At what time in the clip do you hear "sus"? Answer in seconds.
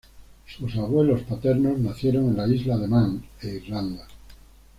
0.47-0.75